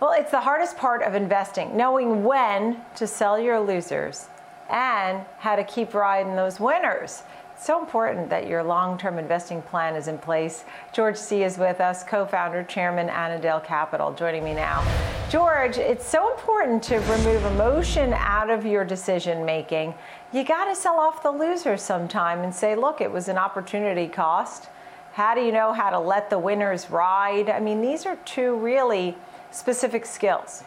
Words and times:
Well, 0.00 0.12
it's 0.12 0.30
the 0.30 0.40
hardest 0.40 0.78
part 0.78 1.02
of 1.02 1.14
investing, 1.14 1.76
knowing 1.76 2.24
when 2.24 2.80
to 2.96 3.06
sell 3.06 3.38
your 3.38 3.60
losers 3.60 4.28
and 4.70 5.26
how 5.36 5.56
to 5.56 5.64
keep 5.64 5.92
riding 5.92 6.36
those 6.36 6.58
winners. 6.58 7.22
It's 7.54 7.66
so 7.66 7.78
important 7.78 8.30
that 8.30 8.46
your 8.46 8.62
long 8.62 8.96
term 8.96 9.18
investing 9.18 9.60
plan 9.60 9.94
is 9.94 10.08
in 10.08 10.16
place. 10.16 10.64
George 10.94 11.18
C. 11.18 11.42
is 11.42 11.58
with 11.58 11.82
us, 11.82 12.02
co 12.02 12.24
founder, 12.24 12.62
chairman, 12.62 13.10
Annandale 13.10 13.60
Capital, 13.60 14.10
joining 14.14 14.42
me 14.42 14.54
now. 14.54 14.82
George, 15.28 15.76
it's 15.76 16.06
so 16.06 16.32
important 16.32 16.82
to 16.84 16.96
remove 17.00 17.44
emotion 17.44 18.14
out 18.14 18.48
of 18.48 18.64
your 18.64 18.86
decision 18.86 19.44
making. 19.44 19.92
You 20.32 20.44
got 20.44 20.64
to 20.64 20.74
sell 20.74 20.98
off 20.98 21.22
the 21.22 21.30
losers 21.30 21.82
sometime 21.82 22.38
and 22.38 22.54
say, 22.54 22.74
look, 22.74 23.02
it 23.02 23.12
was 23.12 23.28
an 23.28 23.36
opportunity 23.36 24.08
cost. 24.08 24.70
How 25.12 25.34
do 25.34 25.42
you 25.42 25.52
know 25.52 25.74
how 25.74 25.90
to 25.90 25.98
let 25.98 26.30
the 26.30 26.38
winners 26.38 26.88
ride? 26.88 27.50
I 27.50 27.60
mean, 27.60 27.82
these 27.82 28.06
are 28.06 28.16
two 28.24 28.56
really 28.56 29.14
specific 29.50 30.06
skills. 30.06 30.64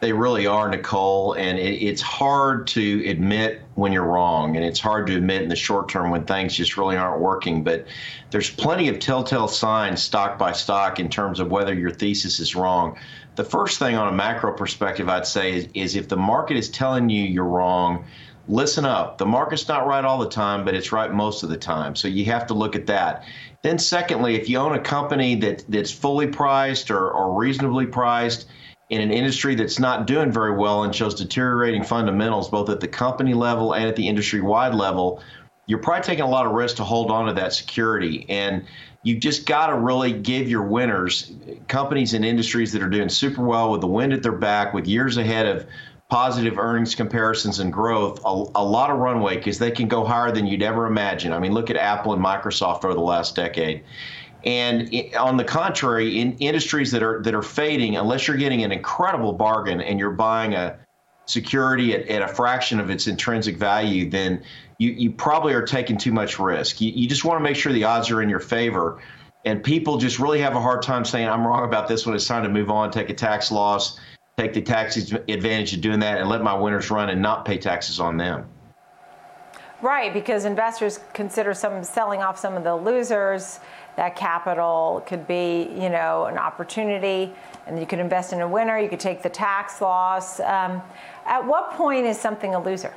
They 0.00 0.12
really 0.12 0.46
are, 0.46 0.68
Nicole, 0.68 1.32
and 1.32 1.58
it, 1.58 1.82
it's 1.82 2.00
hard 2.00 2.68
to 2.68 3.04
admit 3.08 3.62
when 3.74 3.92
you're 3.92 4.04
wrong, 4.04 4.54
and 4.54 4.64
it's 4.64 4.78
hard 4.78 5.08
to 5.08 5.16
admit 5.16 5.42
in 5.42 5.48
the 5.48 5.56
short 5.56 5.88
term 5.88 6.10
when 6.10 6.24
things 6.24 6.54
just 6.54 6.76
really 6.76 6.96
aren't 6.96 7.20
working. 7.20 7.64
But 7.64 7.86
there's 8.30 8.48
plenty 8.48 8.88
of 8.88 9.00
telltale 9.00 9.48
signs, 9.48 10.00
stock 10.00 10.38
by 10.38 10.52
stock, 10.52 11.00
in 11.00 11.08
terms 11.08 11.40
of 11.40 11.50
whether 11.50 11.74
your 11.74 11.90
thesis 11.90 12.38
is 12.38 12.54
wrong. 12.54 12.96
The 13.34 13.44
first 13.44 13.80
thing 13.80 13.96
on 13.96 14.06
a 14.06 14.12
macro 14.12 14.52
perspective, 14.52 15.08
I'd 15.08 15.26
say, 15.26 15.52
is, 15.52 15.68
is 15.74 15.96
if 15.96 16.08
the 16.08 16.16
market 16.16 16.56
is 16.56 16.68
telling 16.68 17.08
you 17.08 17.24
you're 17.24 17.44
wrong, 17.44 18.04
listen 18.48 18.84
up. 18.84 19.18
The 19.18 19.26
market's 19.26 19.68
not 19.68 19.86
right 19.86 20.04
all 20.04 20.18
the 20.18 20.28
time, 20.28 20.64
but 20.64 20.74
it's 20.74 20.90
right 20.90 21.12
most 21.12 21.42
of 21.42 21.48
the 21.48 21.56
time. 21.56 21.94
So 21.94 22.08
you 22.08 22.24
have 22.26 22.46
to 22.48 22.54
look 22.54 22.74
at 22.74 22.86
that. 22.86 23.24
Then, 23.62 23.78
secondly, 23.78 24.34
if 24.36 24.48
you 24.48 24.58
own 24.58 24.74
a 24.74 24.80
company 24.80 25.34
that, 25.36 25.64
that's 25.68 25.90
fully 25.90 26.26
priced 26.26 26.90
or, 26.90 27.10
or 27.10 27.38
reasonably 27.38 27.86
priced, 27.86 28.46
in 28.90 29.00
an 29.00 29.10
industry 29.10 29.54
that's 29.54 29.78
not 29.78 30.06
doing 30.06 30.32
very 30.32 30.56
well 30.56 30.84
and 30.84 30.94
shows 30.94 31.14
deteriorating 31.14 31.84
fundamentals 31.84 32.48
both 32.48 32.70
at 32.70 32.80
the 32.80 32.88
company 32.88 33.34
level 33.34 33.74
and 33.74 33.84
at 33.84 33.96
the 33.96 34.08
industry 34.08 34.40
wide 34.40 34.74
level, 34.74 35.22
you're 35.66 35.78
probably 35.78 36.02
taking 36.02 36.24
a 36.24 36.28
lot 36.28 36.46
of 36.46 36.52
risk 36.52 36.76
to 36.76 36.84
hold 36.84 37.10
on 37.10 37.26
to 37.26 37.34
that 37.34 37.52
security. 37.52 38.24
And 38.30 38.64
you've 39.02 39.20
just 39.20 39.44
got 39.44 39.66
to 39.66 39.76
really 39.76 40.12
give 40.12 40.48
your 40.48 40.62
winners, 40.62 41.32
companies 41.68 42.14
and 42.14 42.24
industries 42.24 42.72
that 42.72 42.82
are 42.82 42.88
doing 42.88 43.10
super 43.10 43.44
well 43.44 43.70
with 43.70 43.82
the 43.82 43.86
wind 43.86 44.14
at 44.14 44.22
their 44.22 44.32
back, 44.32 44.72
with 44.72 44.86
years 44.86 45.18
ahead 45.18 45.44
of 45.44 45.66
positive 46.08 46.58
earnings 46.58 46.94
comparisons 46.94 47.58
and 47.58 47.72
growth, 47.72 48.20
a, 48.24 48.44
a 48.54 48.64
lot 48.64 48.90
of 48.90 48.98
runway 48.98 49.36
because 49.36 49.58
they 49.58 49.70
can 49.70 49.88
go 49.88 50.04
higher 50.04 50.32
than 50.32 50.46
you'd 50.46 50.62
ever 50.62 50.86
imagine. 50.86 51.32
I 51.32 51.38
mean, 51.38 51.52
look 51.52 51.68
at 51.70 51.76
Apple 51.76 52.14
and 52.14 52.24
Microsoft 52.24 52.84
over 52.84 52.94
the 52.94 53.00
last 53.00 53.36
decade. 53.36 53.84
And 54.44 54.90
on 55.18 55.36
the 55.36 55.44
contrary, 55.44 56.20
in 56.20 56.38
industries 56.38 56.92
that 56.92 57.02
are 57.02 57.20
that 57.22 57.34
are 57.34 57.42
fading, 57.42 57.96
unless 57.96 58.26
you're 58.26 58.36
getting 58.36 58.62
an 58.62 58.72
incredible 58.72 59.32
bargain 59.32 59.80
and 59.80 59.98
you're 59.98 60.12
buying 60.12 60.54
a 60.54 60.78
security 61.26 61.92
at, 61.94 62.08
at 62.08 62.22
a 62.22 62.28
fraction 62.28 62.80
of 62.80 62.88
its 62.88 63.06
intrinsic 63.06 63.56
value, 63.56 64.08
then 64.08 64.42
you, 64.78 64.92
you 64.92 65.10
probably 65.10 65.52
are 65.52 65.66
taking 65.66 65.98
too 65.98 66.12
much 66.12 66.38
risk. 66.38 66.80
You, 66.80 66.92
you 66.92 67.08
just 67.08 67.24
want 67.24 67.38
to 67.38 67.42
make 67.42 67.56
sure 67.56 67.72
the 67.72 67.84
odds 67.84 68.10
are 68.10 68.22
in 68.22 68.30
your 68.30 68.40
favor. 68.40 69.02
And 69.44 69.62
people 69.62 69.98
just 69.98 70.18
really 70.18 70.40
have 70.40 70.54
a 70.54 70.60
hard 70.60 70.82
time 70.82 71.04
saying, 71.04 71.28
I'm 71.28 71.46
wrong 71.46 71.64
about 71.64 71.88
this 71.88 72.06
when 72.06 72.14
it's 72.14 72.26
time 72.26 72.44
to 72.44 72.48
move 72.48 72.70
on, 72.70 72.90
take 72.90 73.10
a 73.10 73.14
tax 73.14 73.50
loss, 73.52 73.98
take 74.38 74.54
the 74.54 74.62
tax 74.62 74.96
advantage 74.96 75.74
of 75.74 75.80
doing 75.80 75.98
that, 76.00 76.18
and 76.18 76.28
let 76.28 76.42
my 76.42 76.54
winners 76.54 76.90
run 76.90 77.10
and 77.10 77.20
not 77.20 77.44
pay 77.44 77.58
taxes 77.58 77.98
on 77.98 78.16
them. 78.16 78.46
Right, 79.82 80.12
because 80.12 80.44
investors 80.44 81.00
consider 81.12 81.54
some 81.54 81.84
selling 81.84 82.20
off 82.20 82.38
some 82.38 82.54
of 82.54 82.64
the 82.64 82.74
losers. 82.74 83.60
That 83.96 84.14
capital 84.14 85.02
could 85.06 85.26
be, 85.26 85.68
you 85.74 85.88
know, 85.88 86.26
an 86.26 86.38
opportunity, 86.38 87.32
and 87.66 87.80
you 87.80 87.86
could 87.86 87.98
invest 87.98 88.32
in 88.32 88.40
a 88.40 88.48
winner. 88.48 88.78
You 88.78 88.88
could 88.88 89.00
take 89.00 89.22
the 89.22 89.28
tax 89.28 89.80
loss. 89.80 90.38
Um, 90.38 90.82
at 91.26 91.44
what 91.44 91.72
point 91.72 92.06
is 92.06 92.18
something 92.18 92.54
a 92.54 92.62
loser? 92.62 92.94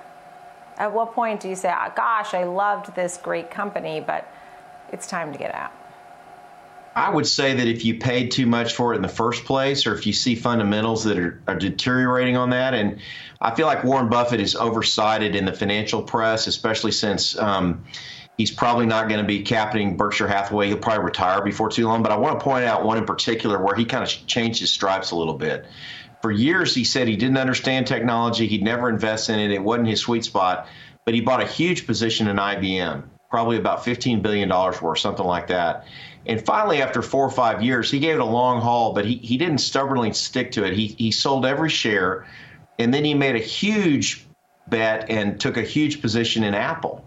At 0.77 0.93
what 0.93 1.13
point 1.13 1.39
do 1.39 1.49
you 1.49 1.55
say, 1.55 1.73
oh, 1.75 1.91
"Gosh, 1.95 2.35
I 2.35 2.43
loved 2.43 2.95
this 2.95 3.17
great 3.17 3.49
company, 3.49 3.99
but 3.99 4.31
it's 4.91 5.07
time 5.07 5.31
to 5.31 5.39
get 5.39 5.53
out"? 5.55 5.71
I 6.95 7.09
would 7.09 7.25
say 7.25 7.53
that 7.53 7.67
if 7.67 7.85
you 7.85 7.99
paid 7.99 8.31
too 8.31 8.45
much 8.45 8.73
for 8.73 8.93
it 8.93 8.97
in 8.97 9.01
the 9.01 9.07
first 9.07 9.45
place, 9.45 9.85
or 9.85 9.93
if 9.93 10.05
you 10.05 10.11
see 10.11 10.35
fundamentals 10.35 11.03
that 11.05 11.17
are, 11.17 11.41
are 11.47 11.55
deteriorating 11.55 12.35
on 12.35 12.49
that, 12.49 12.73
and 12.73 12.99
I 13.39 13.55
feel 13.55 13.65
like 13.65 13.83
Warren 13.83 14.09
Buffett 14.09 14.41
is 14.41 14.55
oversighted 14.55 15.35
in 15.35 15.45
the 15.45 15.53
financial 15.53 16.03
press, 16.03 16.47
especially 16.47 16.91
since 16.91 17.37
um, 17.39 17.85
he's 18.37 18.51
probably 18.51 18.85
not 18.85 19.07
going 19.07 19.21
to 19.21 19.27
be 19.27 19.41
captaining 19.41 19.95
Berkshire 19.95 20.27
Hathaway. 20.27 20.67
He'll 20.67 20.77
probably 20.77 21.05
retire 21.05 21.41
before 21.41 21.69
too 21.69 21.87
long. 21.87 22.03
But 22.03 22.11
I 22.11 22.17
want 22.17 22.39
to 22.39 22.43
point 22.43 22.65
out 22.65 22.83
one 22.83 22.97
in 22.97 23.05
particular 23.05 23.63
where 23.63 23.75
he 23.75 23.85
kind 23.85 24.03
of 24.03 24.09
changed 24.27 24.59
his 24.59 24.71
stripes 24.71 25.11
a 25.11 25.15
little 25.15 25.35
bit. 25.35 25.65
For 26.21 26.31
years, 26.31 26.75
he 26.75 26.83
said 26.83 27.07
he 27.07 27.15
didn't 27.15 27.37
understand 27.37 27.87
technology. 27.87 28.47
He'd 28.47 28.63
never 28.63 28.89
invest 28.89 29.29
in 29.29 29.39
it. 29.39 29.51
It 29.51 29.63
wasn't 29.63 29.87
his 29.87 30.01
sweet 30.01 30.25
spot. 30.25 30.67
But 31.05 31.15
he 31.15 31.21
bought 31.21 31.41
a 31.41 31.47
huge 31.47 31.87
position 31.87 32.27
in 32.27 32.35
IBM, 32.35 33.03
probably 33.29 33.57
about 33.57 33.83
$15 33.83 34.21
billion 34.21 34.49
worth, 34.49 34.99
something 34.99 35.25
like 35.25 35.47
that. 35.47 35.85
And 36.25 36.43
finally, 36.45 36.81
after 36.81 37.01
four 37.01 37.25
or 37.25 37.31
five 37.31 37.63
years, 37.63 37.89
he 37.89 37.99
gave 37.99 38.15
it 38.15 38.21
a 38.21 38.25
long 38.25 38.61
haul, 38.61 38.93
but 38.93 39.05
he, 39.05 39.15
he 39.17 39.37
didn't 39.37 39.59
stubbornly 39.59 40.13
stick 40.13 40.51
to 40.51 40.63
it. 40.65 40.73
He, 40.73 40.87
he 40.87 41.11
sold 41.11 41.45
every 41.45 41.69
share, 41.69 42.27
and 42.77 42.93
then 42.93 43.03
he 43.03 43.13
made 43.13 43.35
a 43.35 43.39
huge 43.39 44.27
bet 44.67 45.09
and 45.09 45.39
took 45.39 45.57
a 45.57 45.63
huge 45.63 46.01
position 46.01 46.43
in 46.43 46.53
Apple. 46.53 47.05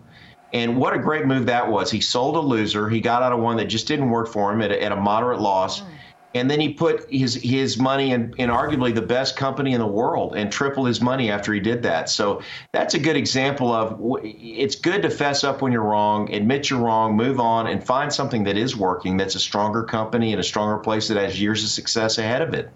And 0.53 0.77
what 0.77 0.95
a 0.95 0.99
great 0.99 1.27
move 1.27 1.47
that 1.47 1.69
was. 1.69 1.91
He 1.91 2.01
sold 2.01 2.37
a 2.37 2.41
loser. 2.41 2.89
He 2.89 3.01
got 3.01 3.23
out 3.23 3.33
of 3.33 3.41
one 3.41 3.57
that 3.57 3.67
just 3.67 3.89
didn't 3.89 4.11
work 4.11 4.29
for 4.29 4.53
him 4.53 4.63
at 4.63 4.71
a, 4.71 4.83
at 4.83 4.93
a 4.93 4.97
moderate 4.97 5.41
loss. 5.41 5.81
Mm 5.81 5.87
and 6.35 6.51
then 6.51 6.61
he 6.61 6.75
put 6.75 7.11
his 7.11 7.35
his 7.35 7.79
money 7.79 8.11
in, 8.11 8.35
in 8.39 8.51
arguably 8.51 8.95
the 8.95 9.03
best 9.03 9.37
company 9.37 9.73
in 9.73 9.81
the 9.81 9.87
world 9.87 10.35
and 10.37 10.51
tripled 10.51 10.89
his 10.89 11.01
money 11.01 11.31
after 11.31 11.53
he 11.53 11.61
did 11.61 11.83
that. 11.85 12.09
So 12.09 12.43
that's 12.73 12.95
a 12.95 12.99
good 12.99 13.17
example 13.17 13.73
of 13.73 13.99
it's 14.25 14.75
good 14.75 15.03
to 15.03 15.11
fess 15.11 15.45
up 15.45 15.63
when 15.63 15.73
you're 15.73 15.83
wrong, 15.83 16.33
admit 16.33 16.71
you're 16.71 16.81
wrong, 16.81 17.17
move 17.17 17.39
on, 17.41 17.67
and 17.69 17.85
find 17.85 18.13
something 18.13 18.45
that 18.45 18.57
is 18.57 18.77
working. 18.77 19.17
That's 19.17 19.37
a 19.37 19.41
stronger 19.41 19.85
company 19.85 20.33
and 20.33 20.41
a 20.41 20.45
stronger 20.45 20.79
place 20.79 21.09
that 21.09 21.17
has 21.17 21.41
years 21.41 21.63
of 21.63 21.71
success 21.71 22.19
ahead 22.19 22.43
of 22.43 22.55
it. 22.55 22.71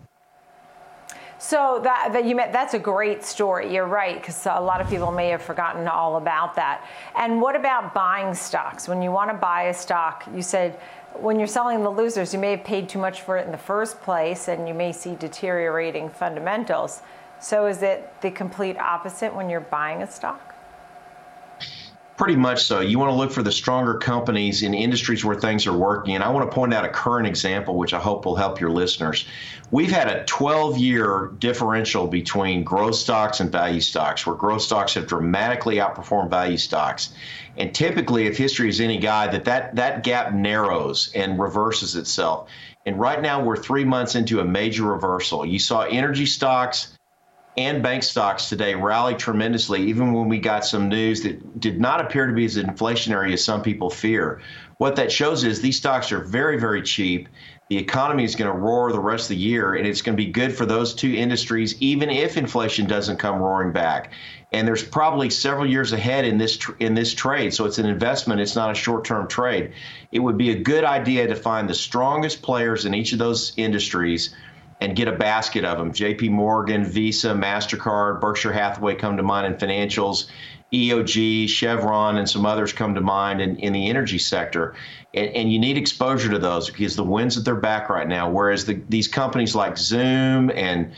So 1.38 1.80
that, 1.84 2.12
that 2.12 2.24
you 2.24 2.34
met, 2.34 2.52
that's 2.52 2.74
a 2.74 2.78
great 2.80 3.24
story. 3.24 3.72
You're 3.72 3.86
right, 3.86 4.16
because 4.20 4.44
a 4.46 4.60
lot 4.60 4.80
of 4.80 4.88
people 4.88 5.12
may 5.12 5.28
have 5.28 5.40
forgotten 5.40 5.86
all 5.86 6.16
about 6.16 6.56
that. 6.56 6.84
And 7.14 7.40
what 7.40 7.54
about 7.54 7.94
buying 7.94 8.34
stocks? 8.34 8.88
When 8.88 9.02
you 9.02 9.12
want 9.12 9.30
to 9.30 9.36
buy 9.36 9.64
a 9.64 9.74
stock, 9.74 10.24
you 10.34 10.42
said 10.42 10.80
when 11.14 11.38
you're 11.38 11.46
selling 11.46 11.82
the 11.82 11.90
losers, 11.90 12.32
you 12.32 12.40
may 12.40 12.52
have 12.52 12.64
paid 12.64 12.88
too 12.88 12.98
much 12.98 13.22
for 13.22 13.38
it 13.38 13.46
in 13.46 13.52
the 13.52 13.58
first 13.58 14.00
place 14.02 14.48
and 14.48 14.68
you 14.68 14.74
may 14.74 14.92
see 14.92 15.14
deteriorating 15.14 16.10
fundamentals. 16.10 17.02
So 17.40 17.66
is 17.66 17.82
it 17.82 18.20
the 18.20 18.30
complete 18.30 18.76
opposite 18.78 19.34
when 19.34 19.48
you're 19.48 19.60
buying 19.60 20.02
a 20.02 20.10
stock? 20.10 20.57
Pretty 22.18 22.34
much 22.34 22.64
so. 22.64 22.80
You 22.80 22.98
want 22.98 23.12
to 23.12 23.14
look 23.14 23.30
for 23.30 23.44
the 23.44 23.52
stronger 23.52 23.94
companies 23.94 24.64
in 24.64 24.74
industries 24.74 25.24
where 25.24 25.36
things 25.36 25.68
are 25.68 25.72
working. 25.72 26.16
And 26.16 26.24
I 26.24 26.30
want 26.30 26.50
to 26.50 26.52
point 26.52 26.74
out 26.74 26.84
a 26.84 26.88
current 26.88 27.28
example, 27.28 27.76
which 27.76 27.94
I 27.94 28.00
hope 28.00 28.24
will 28.24 28.34
help 28.34 28.60
your 28.60 28.70
listeners. 28.70 29.24
We've 29.70 29.92
had 29.92 30.08
a 30.08 30.24
12 30.24 30.78
year 30.78 31.30
differential 31.38 32.08
between 32.08 32.64
growth 32.64 32.96
stocks 32.96 33.38
and 33.38 33.52
value 33.52 33.80
stocks, 33.80 34.26
where 34.26 34.34
growth 34.34 34.62
stocks 34.62 34.94
have 34.94 35.06
dramatically 35.06 35.76
outperformed 35.76 36.28
value 36.28 36.56
stocks. 36.56 37.14
And 37.56 37.72
typically, 37.72 38.26
if 38.26 38.36
history 38.36 38.68
is 38.68 38.80
any 38.80 38.98
guide, 38.98 39.30
that, 39.30 39.44
that 39.44 39.76
that 39.76 40.02
gap 40.02 40.32
narrows 40.34 41.12
and 41.14 41.38
reverses 41.38 41.94
itself. 41.94 42.48
And 42.84 42.98
right 42.98 43.22
now, 43.22 43.44
we're 43.44 43.56
three 43.56 43.84
months 43.84 44.16
into 44.16 44.40
a 44.40 44.44
major 44.44 44.82
reversal. 44.82 45.46
You 45.46 45.60
saw 45.60 45.82
energy 45.82 46.26
stocks 46.26 46.97
and 47.58 47.82
bank 47.82 48.04
stocks 48.04 48.48
today 48.48 48.76
rallied 48.76 49.18
tremendously, 49.18 49.82
even 49.82 50.12
when 50.12 50.28
we 50.28 50.38
got 50.38 50.64
some 50.64 50.88
news 50.88 51.22
that 51.22 51.58
did 51.58 51.80
not 51.80 52.00
appear 52.00 52.28
to 52.28 52.32
be 52.32 52.44
as 52.44 52.56
inflationary 52.56 53.32
as 53.32 53.44
some 53.44 53.62
people 53.62 53.90
fear. 53.90 54.40
What 54.76 54.94
that 54.94 55.10
shows 55.10 55.42
is 55.42 55.60
these 55.60 55.76
stocks 55.76 56.12
are 56.12 56.20
very, 56.20 56.60
very 56.60 56.82
cheap. 56.82 57.28
The 57.68 57.76
economy 57.76 58.22
is 58.22 58.36
going 58.36 58.50
to 58.50 58.56
roar 58.56 58.92
the 58.92 59.00
rest 59.00 59.24
of 59.24 59.30
the 59.30 59.42
year, 59.42 59.74
and 59.74 59.88
it's 59.88 60.02
going 60.02 60.16
to 60.16 60.24
be 60.24 60.30
good 60.30 60.56
for 60.56 60.66
those 60.66 60.94
two 60.94 61.12
industries, 61.12 61.74
even 61.82 62.10
if 62.10 62.36
inflation 62.36 62.86
doesn't 62.86 63.16
come 63.16 63.40
roaring 63.40 63.72
back. 63.72 64.12
And 64.52 64.66
there's 64.66 64.84
probably 64.84 65.28
several 65.28 65.66
years 65.66 65.92
ahead 65.92 66.24
in 66.24 66.38
this 66.38 66.56
tr- 66.58 66.72
in 66.78 66.94
this 66.94 67.12
trade, 67.12 67.52
so 67.52 67.64
it's 67.64 67.78
an 67.78 67.86
investment. 67.86 68.40
It's 68.40 68.54
not 68.54 68.70
a 68.70 68.74
short-term 68.74 69.26
trade. 69.26 69.72
It 70.12 70.20
would 70.20 70.38
be 70.38 70.50
a 70.50 70.62
good 70.62 70.84
idea 70.84 71.26
to 71.26 71.34
find 71.34 71.68
the 71.68 71.74
strongest 71.74 72.40
players 72.40 72.84
in 72.84 72.94
each 72.94 73.12
of 73.12 73.18
those 73.18 73.52
industries 73.56 74.32
and 74.80 74.94
get 74.94 75.08
a 75.08 75.12
basket 75.12 75.64
of 75.64 75.78
them. 75.78 75.92
JP 75.92 76.30
Morgan, 76.30 76.84
Visa, 76.84 77.28
MasterCard, 77.28 78.20
Berkshire 78.20 78.52
Hathaway 78.52 78.94
come 78.94 79.16
to 79.16 79.22
mind 79.22 79.46
in 79.46 79.54
financials, 79.54 80.28
EOG, 80.72 81.48
Chevron, 81.48 82.18
and 82.18 82.28
some 82.28 82.46
others 82.46 82.72
come 82.72 82.94
to 82.94 83.00
mind 83.00 83.40
in, 83.40 83.56
in 83.56 83.72
the 83.72 83.88
energy 83.88 84.18
sector. 84.18 84.74
And, 85.14 85.28
and, 85.30 85.52
you 85.52 85.58
need 85.58 85.78
exposure 85.78 86.30
to 86.30 86.38
those 86.38 86.68
because 86.68 86.94
the 86.94 87.04
wind's 87.04 87.38
at 87.38 87.44
their 87.44 87.54
back 87.54 87.88
right 87.88 88.06
now. 88.06 88.30
Whereas 88.30 88.66
the, 88.66 88.74
these 88.88 89.08
companies 89.08 89.54
like 89.54 89.78
Zoom 89.78 90.50
and 90.50 90.92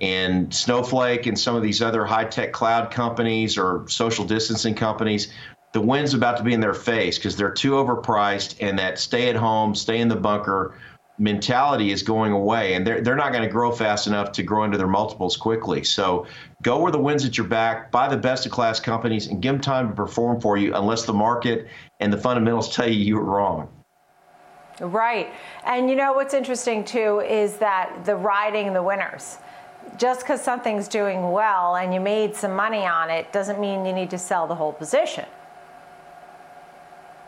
and 0.00 0.54
Snowflake 0.54 1.26
and 1.26 1.38
some 1.38 1.56
of 1.56 1.62
these 1.62 1.80
other 1.80 2.04
high 2.04 2.26
tech 2.26 2.52
cloud 2.52 2.90
companies 2.90 3.56
or 3.56 3.86
social 3.88 4.26
distancing 4.26 4.74
companies, 4.74 5.32
the 5.72 5.80
wind's 5.80 6.12
about 6.12 6.36
to 6.36 6.42
be 6.42 6.52
in 6.52 6.60
their 6.60 6.74
face 6.74 7.16
because 7.16 7.34
they're 7.34 7.50
too 7.50 7.72
overpriced 7.72 8.56
and 8.60 8.78
that 8.78 8.98
stay 8.98 9.30
at 9.30 9.36
home, 9.36 9.74
stay 9.74 9.98
in 9.98 10.08
the 10.08 10.16
bunker 10.16 10.74
mentality 11.18 11.90
is 11.90 12.02
going 12.02 12.32
away 12.32 12.74
and 12.74 12.86
they're, 12.86 13.00
they're 13.00 13.16
not 13.16 13.32
going 13.32 13.42
to 13.42 13.48
grow 13.48 13.72
fast 13.72 14.06
enough 14.06 14.32
to 14.32 14.42
grow 14.42 14.64
into 14.64 14.76
their 14.76 14.86
multiples 14.86 15.36
quickly. 15.36 15.82
So 15.82 16.26
go 16.62 16.78
where 16.78 16.92
the 16.92 16.98
wind's 16.98 17.24
at 17.24 17.38
your 17.38 17.46
back, 17.46 17.90
buy 17.90 18.08
the 18.08 18.16
best 18.16 18.44
of 18.46 18.52
class 18.52 18.80
companies 18.80 19.28
and 19.28 19.40
give 19.40 19.54
them 19.54 19.60
time 19.60 19.88
to 19.88 19.94
perform 19.94 20.40
for 20.40 20.56
you 20.56 20.74
unless 20.74 21.04
the 21.04 21.14
market 21.14 21.68
and 22.00 22.12
the 22.12 22.18
fundamentals 22.18 22.74
tell 22.74 22.88
you 22.88 22.98
you're 22.98 23.22
wrong. 23.22 23.68
Right. 24.80 25.32
And 25.64 25.88
you 25.88 25.96
know 25.96 26.12
what's 26.12 26.34
interesting 26.34 26.84
too 26.84 27.20
is 27.20 27.56
that 27.56 28.04
the 28.04 28.14
riding 28.14 28.74
the 28.74 28.82
winners. 28.82 29.38
Just 29.96 30.20
because 30.20 30.42
something's 30.42 30.88
doing 30.88 31.30
well 31.30 31.76
and 31.76 31.94
you 31.94 32.00
made 32.00 32.34
some 32.34 32.54
money 32.54 32.84
on 32.84 33.08
it 33.08 33.32
doesn't 33.32 33.58
mean 33.58 33.86
you 33.86 33.92
need 33.92 34.10
to 34.10 34.18
sell 34.18 34.46
the 34.46 34.54
whole 34.54 34.72
position 34.72 35.24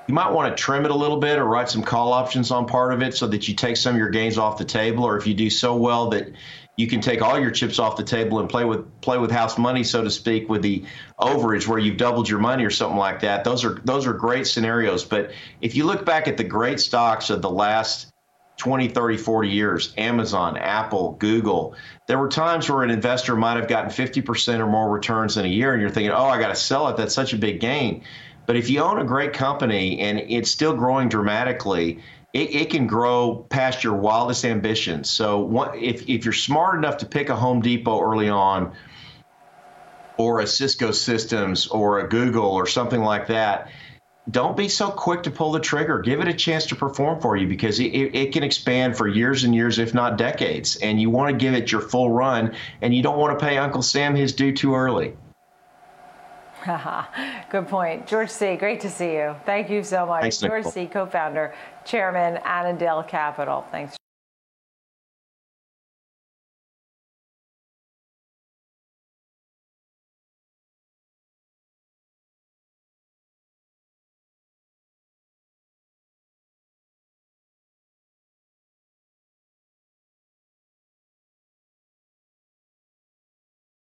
you 0.08 0.14
might 0.14 0.32
want 0.32 0.56
to 0.56 0.60
trim 0.60 0.87
it 0.87 0.90
a 0.90 0.94
little 0.94 1.19
bit 1.19 1.38
or 1.38 1.44
write 1.44 1.69
some 1.69 1.82
call 1.82 2.12
options 2.12 2.50
on 2.50 2.66
part 2.66 2.93
of 2.94 3.02
it 3.02 3.14
so 3.14 3.26
that 3.28 3.46
you 3.46 3.55
take 3.55 3.76
some 3.76 3.94
of 3.94 3.99
your 3.99 4.08
gains 4.08 4.38
off 4.38 4.58
the 4.58 4.64
table 4.64 5.05
or 5.05 5.19
if 5.19 5.26
you 5.26 5.34
do 5.34 5.50
so 5.50 5.76
well 5.76 6.08
that 6.08 6.32
you 6.76 6.87
can 6.87 7.00
take 7.00 7.20
all 7.20 7.38
your 7.38 7.50
chips 7.50 7.78
off 7.78 7.96
the 7.96 8.05
table 8.05 8.38
and 8.38 8.49
play 8.49 8.64
with 8.64 9.00
play 9.02 9.19
with 9.19 9.31
house 9.31 9.58
money 9.58 9.84
so 9.84 10.02
to 10.02 10.10
speak 10.10 10.49
with 10.49 10.62
the 10.62 10.82
overage 11.20 11.66
where 11.66 11.78
you've 11.78 11.99
doubled 11.99 12.28
your 12.28 12.38
money 12.38 12.64
or 12.64 12.70
something 12.70 12.96
like 12.96 13.20
that. 13.20 13.44
Those 13.44 13.64
are 13.64 13.81
those 13.84 14.06
are 14.06 14.12
great 14.14 14.46
scenarios. 14.46 15.05
But 15.05 15.32
if 15.60 15.75
you 15.76 15.84
look 15.84 16.06
back 16.06 16.26
at 16.26 16.37
the 16.37 16.44
great 16.44 16.81
stocks 16.81 17.31
of 17.31 17.43
the 17.43 17.50
last 17.50 18.12
20 18.58 18.88
30 18.88 19.19
40 19.19 19.49
years 19.49 19.94
amazon 19.99 20.56
apple 20.56 21.12
google 21.20 21.76
there 22.08 22.19
were 22.19 22.28
times 22.28 22.69
where 22.69 22.82
an 22.82 22.90
investor 22.90 23.37
might 23.37 23.55
have 23.55 23.69
gotten 23.69 23.88
50% 23.88 24.58
or 24.58 24.66
more 24.66 24.90
returns 24.90 25.37
in 25.37 25.44
a 25.44 25.49
year 25.49 25.75
and 25.75 25.81
you're 25.81 25.90
thinking 25.90 26.10
oh 26.10 26.25
i 26.25 26.40
got 26.40 26.49
to 26.49 26.56
sell 26.56 26.88
it. 26.88 26.96
That's 26.96 27.14
such 27.14 27.32
a 27.32 27.37
big 27.37 27.60
gain 27.60 28.02
but 28.48 28.56
if 28.56 28.70
you 28.70 28.80
own 28.80 28.98
a 28.98 29.04
great 29.04 29.34
company 29.34 30.00
and 30.00 30.18
it's 30.18 30.50
still 30.50 30.74
growing 30.74 31.10
dramatically, 31.10 31.98
it, 32.32 32.54
it 32.54 32.70
can 32.70 32.86
grow 32.86 33.46
past 33.50 33.84
your 33.84 33.92
wildest 33.92 34.42
ambitions. 34.46 35.10
So 35.10 35.74
if, 35.74 36.08
if 36.08 36.24
you're 36.24 36.32
smart 36.32 36.78
enough 36.78 36.96
to 36.98 37.06
pick 37.06 37.28
a 37.28 37.36
Home 37.36 37.60
Depot 37.60 38.00
early 38.00 38.30
on, 38.30 38.72
or 40.16 40.40
a 40.40 40.46
Cisco 40.46 40.92
Systems 40.92 41.66
or 41.66 42.00
a 42.00 42.08
Google 42.08 42.46
or 42.46 42.66
something 42.66 43.02
like 43.02 43.26
that, 43.26 43.70
don't 44.30 44.56
be 44.56 44.68
so 44.68 44.88
quick 44.88 45.24
to 45.24 45.30
pull 45.30 45.52
the 45.52 45.60
trigger. 45.60 45.98
Give 45.98 46.20
it 46.20 46.28
a 46.28 46.32
chance 46.32 46.64
to 46.68 46.74
perform 46.74 47.20
for 47.20 47.36
you 47.36 47.46
because 47.48 47.78
it, 47.78 47.84
it, 47.84 48.32
can 48.32 48.42
expand 48.42 48.96
for 48.96 49.06
years 49.06 49.44
and 49.44 49.54
years, 49.54 49.78
if 49.78 49.92
not 49.92 50.16
decades. 50.16 50.76
And 50.76 50.98
you 50.98 51.10
want 51.10 51.30
to 51.30 51.36
give 51.36 51.52
it 51.52 51.70
your 51.70 51.82
full 51.82 52.10
run, 52.10 52.54
and 52.80 52.94
you 52.94 53.02
don't 53.02 53.18
want 53.18 53.38
to 53.38 53.44
pay 53.44 53.58
Uncle 53.58 53.82
Sam 53.82 54.14
his 54.14 54.32
due 54.32 54.54
too 54.54 54.74
early. 54.74 55.14
Good 57.50 57.69
point. 57.69 58.06
George 58.06 58.31
C., 58.31 58.56
great 58.56 58.81
to 58.81 58.90
see 58.90 59.12
you. 59.12 59.34
Thank 59.44 59.70
you 59.70 59.82
so 59.82 60.06
much. 60.06 60.22
Thanks, 60.22 60.38
George 60.38 60.66
C., 60.66 60.87
co 60.87 61.06
founder, 61.06 61.55
chairman, 61.84 62.38
Annandale 62.44 63.02
Capital. 63.02 63.64
Thanks. 63.70 63.97